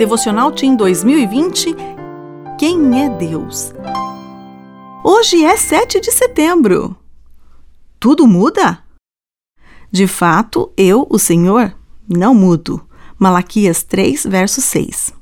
Devocional 0.00 0.50
Team 0.50 0.76
2020 0.76 1.76
Quem 2.58 3.04
é 3.04 3.10
Deus? 3.18 3.70
Hoje 5.04 5.44
é 5.44 5.54
7 5.54 6.00
de 6.00 6.10
setembro. 6.10 6.96
Tudo 7.98 8.26
muda? 8.26 8.82
De 9.92 10.06
fato, 10.06 10.72
eu, 10.74 11.06
o 11.10 11.18
Senhor, 11.18 11.76
não 12.08 12.34
mudo. 12.34 12.80
Malaquias 13.18 13.82
3, 13.82 14.24
verso 14.24 14.62
6. 14.62 15.12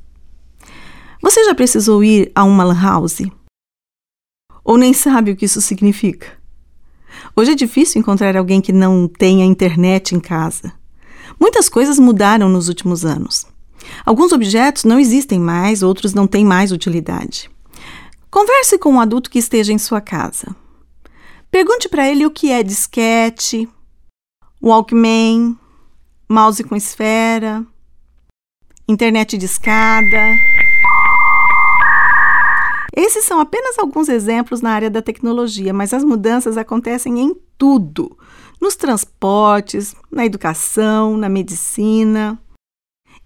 Você 1.21 1.45
já 1.45 1.57
precisou 1.57 2.05
ir 2.05 2.31
a 2.33 2.45
uma 2.45 2.63
lan 2.63 2.81
house? 2.81 3.23
Ou 4.63 4.79
nem 4.79 4.93
sabe 4.93 5.33
o 5.33 5.37
que 5.37 5.47
isso 5.47 5.61
significa? 5.61 6.39
Hoje 7.35 7.51
é 7.51 7.57
difícil 7.57 7.99
encontrar 7.99 8.37
alguém 8.37 8.61
que 8.61 8.73
não 8.73 9.09
tenha 9.09 9.45
internet 9.45 10.15
em 10.15 10.21
casa. 10.21 10.73
Muitas 11.37 11.69
coisas 11.69 11.99
mudaram 11.99 12.49
nos 12.49 12.69
últimos 12.69 13.05
anos. 13.05 13.58
Alguns 14.05 14.33
objetos 14.33 14.85
não 14.85 14.99
existem 14.99 15.39
mais, 15.39 15.83
outros 15.83 16.15
não 16.15 16.27
têm 16.27 16.45
mais 16.45 16.73
utilidade. 16.73 17.51
Converse 18.31 18.79
com 18.79 18.95
um 18.95 19.01
adulto 19.01 19.31
que 19.31 19.39
esteja 19.39 19.73
em 19.73 19.79
sua 19.79 20.01
casa. 20.01 20.55
Pergunte 21.51 21.89
para 21.89 22.09
ele 22.09 22.27
o 22.27 22.31
que 22.31 22.51
é 22.51 22.63
disquete, 22.63 23.69
Walkman, 24.63 25.57
mouse 26.29 26.63
com 26.63 26.77
esfera, 26.77 27.65
internet 28.87 29.39
de 29.39 29.47
escada. 29.47 30.37
Esses 32.95 33.25
são 33.25 33.39
apenas 33.41 33.79
alguns 33.79 34.09
exemplos 34.09 34.61
na 34.61 34.73
área 34.73 34.91
da 34.91 35.01
tecnologia, 35.01 35.73
mas 35.73 35.95
as 35.95 36.03
mudanças 36.03 36.59
acontecem 36.59 37.21
em 37.21 37.35
tudo: 37.57 38.19
nos 38.61 38.77
transportes, 38.77 39.95
na 40.11 40.27
educação, 40.27 41.17
na 41.17 41.29
medicina. 41.29 42.39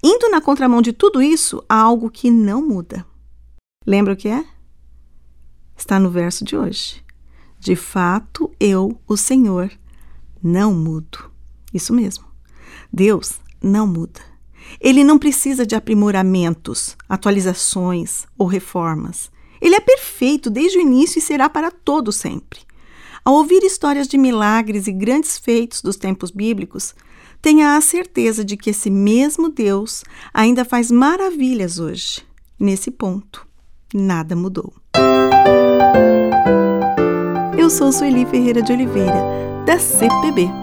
Indo 0.02 0.28
na 0.28 0.40
contramão 0.40 0.82
de 0.82 0.92
tudo 0.92 1.22
isso, 1.22 1.62
há 1.68 1.76
algo 1.76 2.10
que 2.10 2.30
não 2.30 2.66
muda. 2.66 3.06
Lembra 3.86 4.14
o 4.14 4.16
que 4.16 4.28
é? 4.28 4.44
Está 5.76 5.98
no 5.98 6.10
verso 6.10 6.44
de 6.44 6.56
hoje. 6.56 7.04
De 7.58 7.76
fato, 7.76 8.50
eu, 8.58 9.00
o 9.06 9.16
Senhor, 9.16 9.70
não 10.42 10.74
mudo. 10.74 11.30
Isso 11.72 11.92
mesmo. 11.92 12.24
Deus 12.92 13.38
não 13.62 13.86
muda. 13.86 14.20
Ele 14.80 15.04
não 15.04 15.18
precisa 15.18 15.64
de 15.64 15.74
aprimoramentos, 15.74 16.96
atualizações 17.08 18.26
ou 18.36 18.46
reformas. 18.46 19.30
Ele 19.60 19.76
é 19.76 19.80
perfeito 19.80 20.50
desde 20.50 20.78
o 20.78 20.80
início 20.80 21.18
e 21.18 21.22
será 21.22 21.48
para 21.48 21.70
todo 21.70 22.10
sempre. 22.10 22.60
Ao 23.24 23.34
ouvir 23.34 23.62
histórias 23.62 24.08
de 24.08 24.18
milagres 24.18 24.88
e 24.88 24.92
grandes 24.92 25.38
feitos 25.38 25.80
dos 25.80 25.94
tempos 25.94 26.32
bíblicos, 26.32 26.94
tenha 27.42 27.76
a 27.76 27.80
certeza 27.80 28.44
de 28.44 28.56
que 28.56 28.70
esse 28.70 28.88
mesmo 28.88 29.48
Deus 29.48 30.04
ainda 30.32 30.64
faz 30.64 30.92
maravilhas 30.92 31.80
hoje. 31.80 32.22
Nesse 32.58 32.90
ponto, 32.90 33.44
nada 33.92 34.36
mudou. 34.36 34.72
Eu 37.58 37.68
sou 37.68 37.92
Sueli 37.92 38.24
Ferreira 38.24 38.62
de 38.62 38.72
Oliveira, 38.72 39.20
da 39.66 39.78
CPB 39.78 40.61